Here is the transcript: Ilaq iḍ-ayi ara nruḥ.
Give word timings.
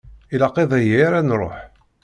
Ilaq 0.33 0.55
iḍ-ayi 0.63 0.97
ara 1.07 1.19
nruḥ. 1.21 1.55